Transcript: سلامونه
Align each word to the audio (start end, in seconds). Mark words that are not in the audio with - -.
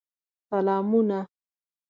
سلامونه 0.49 1.27